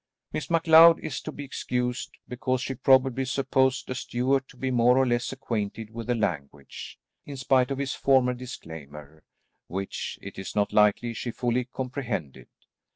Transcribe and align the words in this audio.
Miss 0.33 0.49
MacLeod 0.49 0.99
is 1.01 1.21
to 1.21 1.31
be 1.31 1.43
excused 1.45 2.17
because 2.27 2.61
she 2.63 2.73
probably 2.73 3.23
supposed 3.23 3.87
a 3.87 3.93
Stuart 3.93 4.47
to 4.47 4.57
be 4.57 4.71
more 4.71 4.97
or 4.97 5.05
less 5.05 5.31
acquainted 5.31 5.91
with 5.91 6.07
the 6.07 6.15
language, 6.15 6.97
in 7.23 7.37
spite 7.37 7.69
of 7.69 7.77
his 7.77 7.93
former 7.93 8.33
disclaimer, 8.33 9.21
which 9.67 10.17
it 10.19 10.39
is 10.39 10.55
not 10.55 10.73
likely 10.73 11.13
she 11.13 11.29
fully 11.29 11.65
comprehended. 11.65 12.47